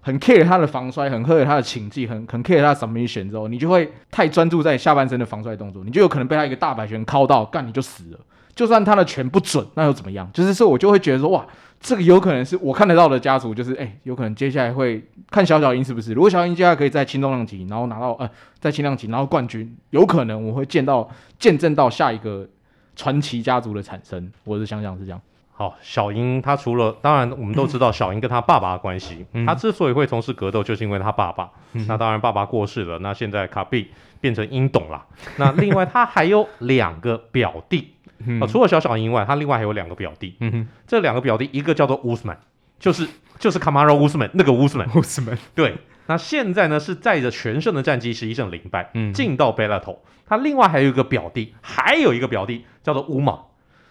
[0.00, 8.18] 很 care 他的防摔，很 care 他的擒技，很很 care 他的 submission 之后，你就会太专注在下半身的防摔动作，你就有可能被他一个大摆拳敲到，干你就死了。
[8.54, 10.28] 就算他的拳不准，那又怎么样？
[10.32, 11.46] 就是说，我就会觉得说，哇，
[11.78, 16.12] 这个有可能是我看得到的家族，就是哎、有可能接下来会看小小鹰是不是？
[16.12, 21.08] 如果小小鹰接下来可以在轻重量级，然后拿到呃，在轻量级拿到冠军，有可能我会见到
[21.38, 22.48] 见证到下一个。
[22.96, 25.18] 传奇家族的产生，我是想想是这样。
[25.60, 31.50] 好，小英她除了，当然我们都知道小英跟她爸爸的关系，嗯、他之所以会从事格斗，就是因为她爸爸。
[31.74, 33.90] 嗯、那当然爸爸过世了，那现在卡比
[34.22, 35.04] 变成英董了。
[35.36, 37.92] 那另外他还有两个表弟，
[38.40, 40.34] 啊、除了小小英外，他另外还有两个表弟。
[40.40, 42.38] 嗯、这两个表弟一个叫做乌斯曼，
[42.78, 43.06] 就是
[43.38, 44.88] 就是卡马罗乌斯曼那个乌斯曼。
[44.96, 45.76] 乌斯曼对。
[46.06, 50.02] 那现在呢是带着全胜的战绩，十一胜零败，嗯，进到贝拉头。
[50.26, 53.40] 他另外还有一个表弟，还有一个表弟叫做乌马，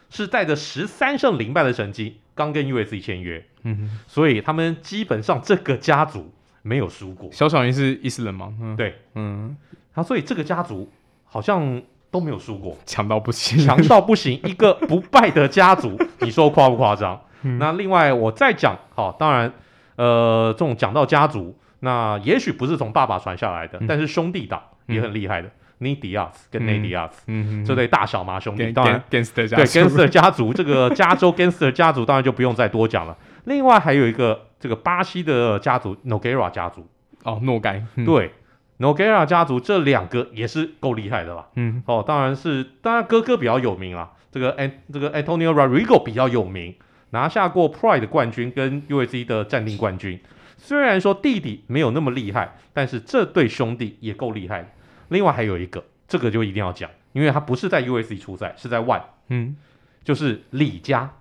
[0.10, 7.30] 是带着十三胜零败的成绩，刚跟 UFC 签约，嗯哼，所以他们基本上这个家族没有输过。
[7.32, 8.54] 小小云是伊斯兰吗？
[8.62, 9.56] 嗯、对，嗯，
[9.94, 10.92] 他所以这个家族
[11.26, 17.22] 好像都没有输过，强到不行，强到不行，一个不败的家族， 你说夸不夸张？
[17.44, 19.54] 嗯、那另外我再讲，好，当然，
[19.96, 21.58] 呃，这种讲到家族。
[21.82, 25.50] 那也许不是从爸爸传下来的，嗯、但是兄弟党也很厉害的。
[25.80, 33.18] 嗯、尼迪亚斯跟内迪亚斯，嗯嗯、这对大小麻兄弟，嗯、当然 Gangster 家对 Gangster 家族，这个加州 Gangster 家族当然就不用再多讲了。
[33.46, 36.88] 另外还有一个这个巴西的家族 Nogueira 家族，
[37.24, 38.32] 哦，诺盖，嗯、对
[38.80, 41.48] Nogueira 家族这两个也是够厉害的吧？
[41.56, 46.76] 嗯，哦，当然是，当然哥哥比较有名啦，这个 An 这个 Antonio Rodrigo 比较有名，
[47.12, 50.20] 拿下过 Pride 的冠军跟 UFC 的暂定冠军。
[50.58, 54.74] 虽然说弟弟没有那么厉害，但是这对兄弟也够厉害。
[55.10, 59.56] 另外还有一个，这个就一定要讲，因为他不是在 USC 出赛，是在 ONE，嗯，
[60.04, 61.12] 就是李家，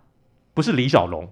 [0.54, 1.30] 不是李小龙，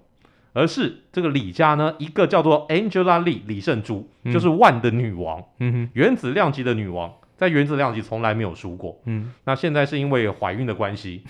[0.53, 11.23] 而是这个李家呢，一个叫做 Angela Lee 李胜珠，嗯、就是 ONE 的女王，嗯哼，原子量级的女王，在原子量级从来没有输过，嗯，那现在是因为怀孕的关系。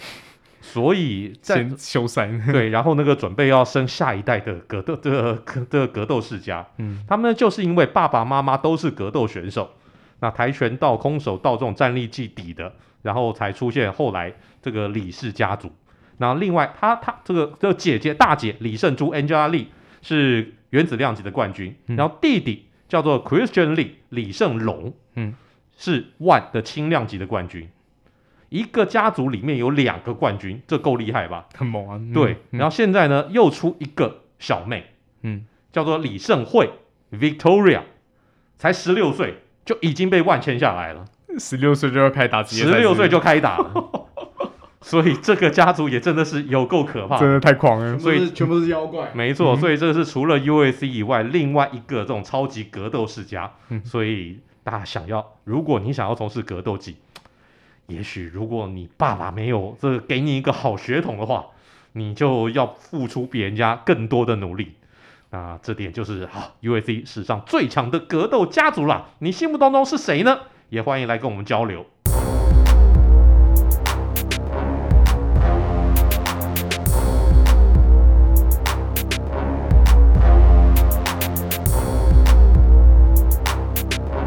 [0.59, 2.29] 所以在休赛。
[2.51, 9.71] 对，然后那个准备要生下一代的格斗的格的格斗世家，嗯，他们呢就是因为爸爸妈妈都是格斗选手，
[10.19, 15.71] 那跆拳道、空手道这种战力技底的，然后才出现后来这个李氏家族。
[16.17, 19.67] 那另外他他这个这个姐姐大姐李胜珠 Angela Lee
[20.01, 25.35] 是原子量级的冠军，嗯、然后弟弟叫做 Christian Lee 李胜龙，嗯，
[25.77, 27.69] 是 ONE 的轻量级的冠军。
[28.49, 31.45] 一个家族里面有两个冠军，这够厉害吧？
[31.53, 32.01] 很猛啊！
[32.13, 34.85] 对，嗯、然后现在呢，又出一个小妹，
[35.21, 36.71] 嗯，叫做李胜慧
[37.11, 37.81] Victoria，
[38.57, 39.35] 才十六岁
[39.67, 41.05] 就已经被万签下来了，
[41.37, 44.07] 十六岁就要开打，十六岁就开打了，
[44.81, 56.95] 所以这个家族也真的是有够可怕，真的太狂了，所以全部是妖怪，没错，所以这个是除了 UFC 以外另外一个这种超级格斗世家，嗯、所以大家想要，如果你想要从事格斗技。
[57.87, 61.45] 也许如果你爸爸没有这个给你一个好血统的话，
[61.93, 64.73] 你就要付出比人家更多的努力。
[65.37, 69.05] 那这点就是啊，UFC 史上最强的格斗家族啦。
[69.19, 70.35] 你心目当中是谁呢？
[70.69, 71.85] 也欢迎来跟我们交流。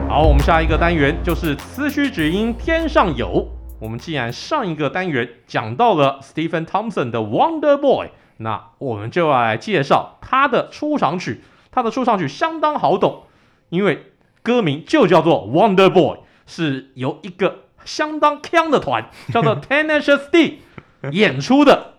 [0.08, 3.48] 好，我们下一个单元就是此虚只因天上有。
[3.80, 8.10] 我们既然上一个单元讲到了 Stephen Thompson 的 Wonder Boy，
[8.42, 13.24] 那我们就要来介绍他的出场曲他的出场曲相当好懂，
[13.68, 20.62] 因为歌名就叫做 Wonder Boy，是由一个相当强的团叫做 Tenacious D
[21.12, 21.94] 演出的。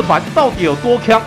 [0.00, 1.20] 个团到底有多强？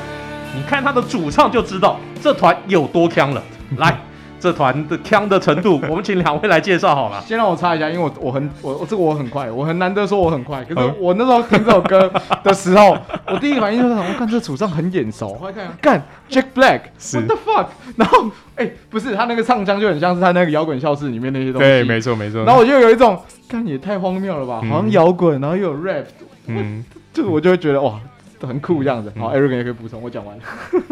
[0.55, 3.41] 你看他的主唱就知道这团有多强了。
[3.77, 3.95] 来，
[4.39, 7.21] 这团的锵的程度， 我们请两位来介绍好了。
[7.21, 10.63] 先让我插一下，因为我我很我我这个我很快，我很难得说我很快。
[10.63, 12.11] 可是我那时候听这首歌
[12.43, 15.33] 的时候，我第一个反应就是，我看这主唱很眼熟。
[15.33, 17.67] 快看干 Jack Black，What the fuck？
[17.95, 21.67] 然后哎，不是他那个唱腔就很像是他那个摇滚教室里面那些东西。
[21.67, 22.43] 对，没错没错。
[22.43, 24.61] 然后我就有一种，干也太荒谬了吧？
[24.67, 26.05] 好像摇滚，然后又有 rap，
[26.47, 27.99] 嗯，就是我就会觉得哇。
[28.47, 30.01] 很酷这样子，好，Eric 也可以补充。
[30.01, 30.43] 我讲完了。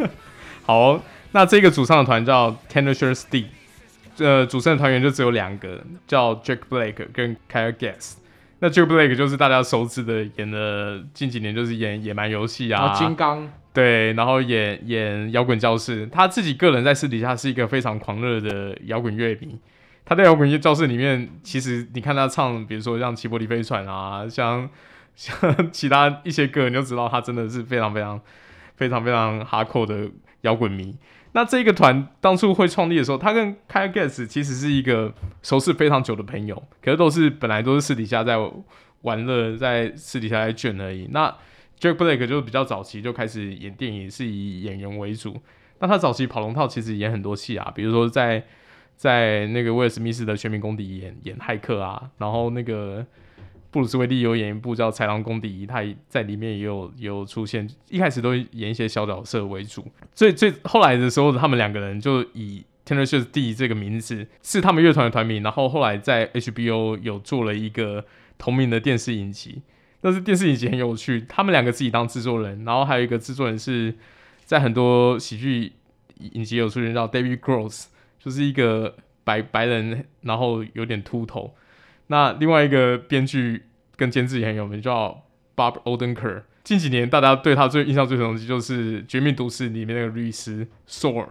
[0.64, 3.48] 好、哦，那这个主唱的团叫 Tenacious D，
[4.20, 8.18] 呃，主唱的团员就只有两个，叫 Jack Black 跟 Kyle Gass。
[8.60, 16.08] 那 Jack Black 就是大家熟知的，演的近几年就是演野蛮游戏啊，金刚，对，然后演演摇滚教室。
[16.12, 19.60] 他自己个人在私底下是一个非常狂热的摇滚乐迷。
[20.06, 24.70] 他在摇滚乐教室里面，其实你看他唱，比如说像《齐柏林飞船》啊，像。
[25.22, 28.20] 像其他一些歌，你就知道他真的是非常非常
[28.76, 30.10] 非常非常 hardcore 的
[30.42, 30.98] 摇滚迷。
[31.34, 38.36] 那这个团当初会创立的时候，他跟 Kyle Gass 其实是一个熟识非常久的朋友，可是都是本来都是私底下在
[39.02, 41.08] 玩乐，在私底下在卷而已。
[41.12, 41.30] 那
[41.80, 45.40] Jack Black 就比较早期就开始演电影，是以演员为主。
[45.78, 48.44] 那他早期跑龙套其实演很多戏啊，比如说在
[48.98, 53.06] 在那个威尔史密斯的《全民公敌》演演骇客啊，然后那个。
[53.72, 57.68] 布鲁斯威利有演一部叫《豺狼公敌》，他在里面也有有出现。
[57.90, 65.42] 一开始都演一些小角色为主，最最后来的时候，他们两个人就以 Tenacious D 这个名字是他们乐团的团名。
[65.42, 68.04] 然后后来在 HBO 有做了一个
[68.38, 69.62] 同名的电视影集，
[70.02, 73.96] 但是电视影集很有趣，他们两个自己当制作人，然后还有一个制作人是
[74.44, 75.72] 在很多喜剧
[76.18, 77.86] 影集有出现，叫 David Gross，
[78.20, 81.56] 就是一个白白人，然后有点秃头。
[82.12, 83.64] 那另外一个编剧
[83.96, 85.24] 跟监制也很有名，叫
[85.56, 86.42] Bob Odenkirk。
[86.62, 91.26] 近几年大家对他最印象最深的东西就是《绝命毒师》里面那个律师 Sor。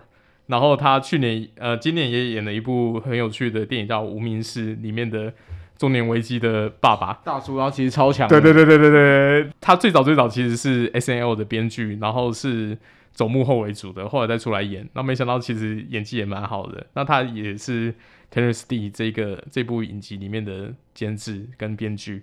[0.46, 5.32] 然后他去年呃今年也演了一部很有趣的电影叫《无名氏》，里面的
[5.76, 8.26] 中年危机的爸爸大叔，然后其实超强。
[8.26, 12.78] 对对对对对对，他最早最早其实是 SNL 的编剧，然后是
[13.12, 14.88] 走幕后为主的，后来再出来演。
[14.94, 16.86] 那没想到其实演技也蛮好的。
[16.94, 17.94] 那他也是。
[18.32, 22.22] Tenacious D 这个这部影集里面的监制跟编剧，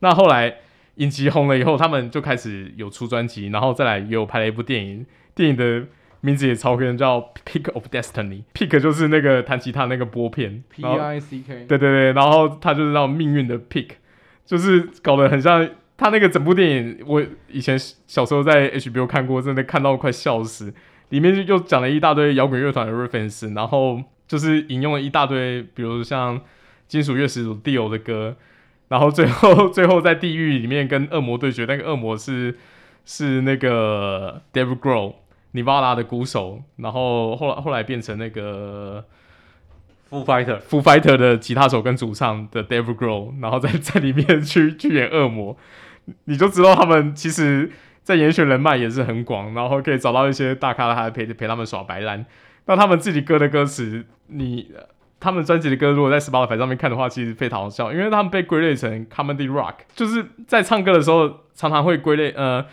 [0.00, 0.56] 那后来
[0.96, 5.86] 影集红了以后，他们就开始有出专辑，然后再来也有拍了一部电影，电影的
[6.22, 13.90] 名字也超跟叫《Pick of Destiny》，Pick 就是那个弹吉他那个拨片，P I C K，对对对，然后他就是那种命运的 Pick，
[14.44, 20.74] 就是搞得很像他那个整部电影，我以前小时候在 HBO 看过，真的看到快笑死，
[21.10, 24.02] 里面又讲了一大堆摇滚乐团的 reference，然后。
[24.28, 26.40] 就是引用了一大堆，比如像
[26.86, 28.36] 金属乐始祖 Dio 的歌，
[28.88, 32.56] 然后最后 最后在地狱里面跟恶魔对决，那个恶魔是
[33.06, 35.14] 是那个 Dave Grohl
[35.54, 39.04] Nirvana 的鼓手，然后后来后来变成那个
[40.10, 45.56] Foo Fighter Foo Fighter 的吉他手跟主唱的 Dave Grohl，然后在 在里面去去演恶魔，
[46.24, 47.70] 你就知道他们其实
[48.02, 52.26] 在严选人脉也是很广，然后可以找到一些大咖还陪陪他们耍白烂。
[52.68, 54.70] 那他们自己歌的歌词，你
[55.18, 62.64] 他们专辑的歌，如果在 Spotify 上面看的话，其实非常好笑，因为他们被归类成 Comedy Rock，就是在唱歌的时候常常会归类，呃，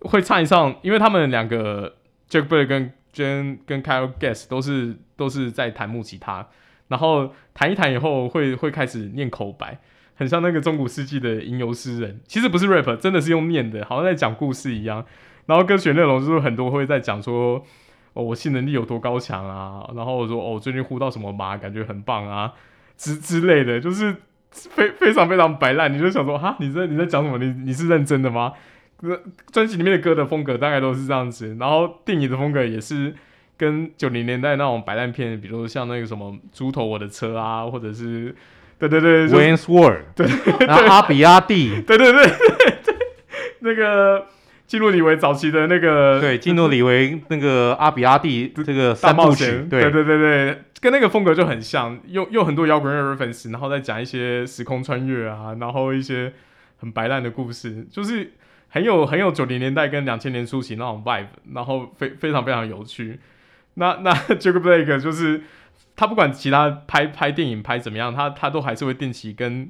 [0.00, 1.94] 会唱一唱，因为他们两个
[2.28, 6.48] Jack Black 跟 Jen 跟 Kyle Gass 都是都是在弹木吉他，
[6.88, 9.78] 然后弹一弹以后会会开始念口白，
[10.16, 15.06] 很像那个中古世纪的吟游诗人，其实不是 rap，真的是用念的，好像在讲故事一样，
[15.46, 17.64] 然后歌曲内容就是很多会在讲说。
[18.14, 19.84] 哦，我性能力有多高强啊？
[19.94, 22.52] 然后我说，哦，最近呼到什么马，感觉很棒啊，
[22.96, 24.14] 之之类的，就是
[24.50, 25.92] 非非常非常摆烂。
[25.92, 27.38] 你就想说，哈，你在你在讲什么？
[27.38, 28.52] 你你是认真的吗？
[29.02, 33.12] 歌专辑里面的歌的风格大概都是这样子，然后电影的风格也是
[33.56, 38.32] 跟九零年代那种摆烂片，比如像那个什么《猪头我的车》啊，或者是
[38.78, 40.26] 对对对，Wayne's World，对，
[40.66, 42.96] 然后阿比阿蒂，对对对对，
[43.58, 44.24] 那个。
[44.66, 56.32] 基努里维早期的那个，对，基努里维那个阿比阿蒂 这个三部曲，对对对对，跟那个风格就很像，用用很多摇滚乐 reference，然后再讲一些时空穿越啊，然后一些
[56.78, 58.32] 很白烂的故事，就是
[58.68, 63.20] 很有很有九零年代跟两千年初期那种 vibe，然后非非常非常有趣。
[63.74, 65.42] 那 那 Jack Black 就是
[65.94, 69.68] 他不管其他拍拍电影拍怎么样，他他都还是会定期跟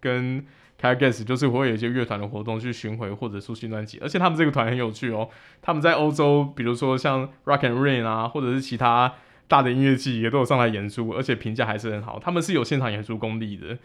[0.00, 0.44] 跟
[0.80, 5.28] Kyle Gass 就是会有一些乐团的活动去巡回或者出新专辑，而且他们这个团很有趣哦，
[5.62, 9.14] 他们在欧洲，比如说像 Rock and Rain 啊，或者是其他
[9.48, 12.18] 大的音乐季也都有上来演出，而且评价还是很好。
[12.22, 13.78] 他们是有现场演出功力的，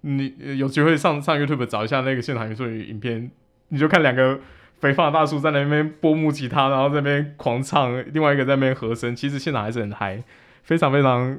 [0.00, 3.30] 你有机会上上 YouTube 找一下那个现场演出的影片，
[3.68, 4.40] 你就看两个
[4.78, 10.22] 肥胖大叔在那边拨木吉他，然后在那边狂唱，另外一个在那边和声，其实现场还是很嗨，
[10.62, 11.38] 非常非常。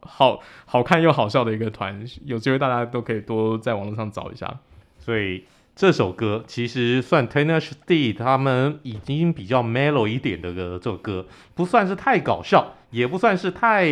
[0.00, 4.58] 好好看又好笑的一个团，有机会大家都可以多在网络上找一下。
[4.98, 5.44] 所以
[5.76, 13.86] 这首歌其实算 Tenacious D 他们已经比较 mellow 一点的歌，这首歌不算是太搞笑，也不算是太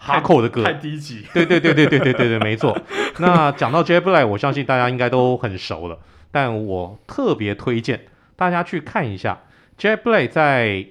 [0.00, 1.26] hardcore 的歌，太低级。
[1.34, 2.76] 对对对对对对对对，没错。
[3.20, 5.98] 那讲到 Jack Black，我相信大家应该都很熟了，
[6.30, 9.42] 但我特别推荐大家去看一下
[9.78, 10.86] Jack Black 在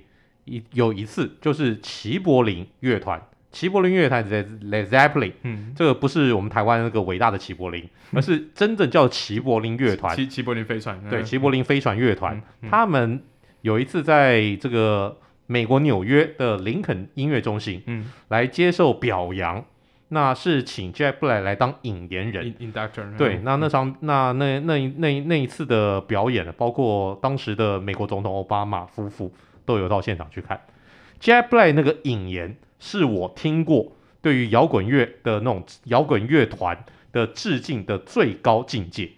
[0.45, 3.21] 一有一次就是齐柏林乐团。
[3.51, 10.15] 齐柏林乐团的 Led Zeppelin，嗯，这个不是我们台湾那个伟大的齐柏林，嗯、而是真正叫齐柏林乐团。
[10.15, 13.23] 齐齐柏林飞船，对，齐柏林飞船乐团，嗯、他们
[13.61, 19.65] 有一次在这个美国纽约的林肯音乐中心，嗯，来接受表扬，
[20.09, 23.17] 那是请 Jack Black 来当引言人，Inductor。
[23.17, 29.33] 对，嗯、那那场那那那那那一次的表演，包括当时的美国总统奥巴马夫妇
[29.65, 30.61] 都有到现场去看。
[31.19, 32.55] Jack Black 那个引言。
[32.80, 39.11] 是我听过对于摇滚乐的那种摇滚乐团的致敬的最高境界，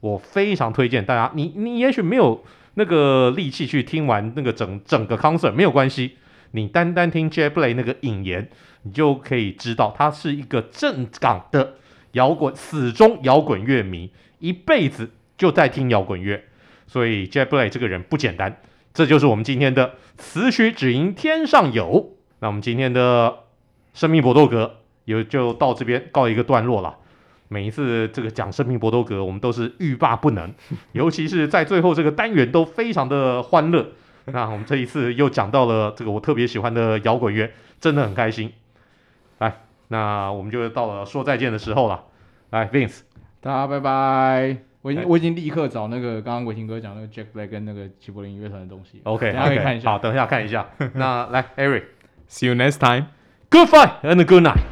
[0.00, 1.32] 我非常推荐大家。
[1.34, 2.44] 你你也许没有
[2.74, 6.16] 那个力气去听完那个整整个 concert，没有关系，
[6.52, 8.48] 你单单听 Jack Black 那个引言，
[8.82, 11.74] 你就可以知道他是一个正港的
[12.12, 16.44] 摇滚死忠摇滚乐迷，一辈子就在听摇滚乐，
[16.86, 18.60] 所以 Jack Black 这个人不简单。
[18.92, 22.16] 这就是我们今天的此曲只应天上有。
[22.40, 23.34] 那我们今天的
[23.92, 26.96] 生命搏斗格也就到这边告一个段落了。
[27.48, 30.52] 每一次这个讲生命搏斗格，我们都是欲罢不能，
[30.92, 33.86] 尤其是在最后这个单元都非常的欢乐。
[34.24, 38.50] 那我们这一次又讲到了这个我特别喜欢的摇滚乐，真的很开心。
[39.38, 42.04] 来，那我们就到了说再见的时候了。
[42.50, 43.02] 来，Vince，
[43.40, 44.56] 大家拜拜。
[44.80, 49.00] 我已经我已经立刻找那个刚刚伟霆哥讲那个 Jack Black 跟那个齐柏林乐团的东西。
[49.04, 49.90] OK，大家可以看一下。
[49.90, 50.66] 好，等一下看一下。
[50.94, 51.84] 那来，Eric。
[52.28, 53.08] See you next time.
[53.50, 54.64] Good fight and a good night.